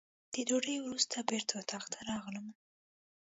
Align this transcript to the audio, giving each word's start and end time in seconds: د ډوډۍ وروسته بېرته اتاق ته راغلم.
د 0.33 0.35
ډوډۍ 0.47 0.77
وروسته 0.81 1.17
بېرته 1.29 1.53
اتاق 1.61 1.85
ته 1.93 1.99
راغلم. 2.09 2.47